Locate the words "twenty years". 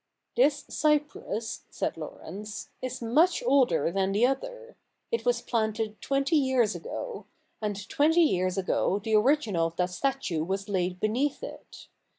6.01-6.73, 7.87-8.57